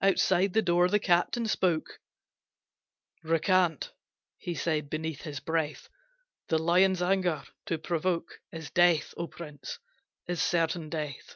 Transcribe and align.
Outside 0.00 0.52
the 0.52 0.62
door, 0.62 0.88
the 0.88 1.00
Captain 1.00 1.44
spoke, 1.48 1.98
"Recant," 3.24 3.90
he 4.38 4.54
said 4.54 4.88
beneath 4.88 5.22
his 5.22 5.40
breath; 5.40 5.88
"The 6.46 6.58
lion's 6.60 7.02
anger 7.02 7.42
to 7.66 7.78
provoke 7.78 8.38
Is 8.52 8.70
death, 8.70 9.12
O 9.16 9.26
prince, 9.26 9.80
is 10.28 10.40
certain 10.40 10.88
death." 10.88 11.34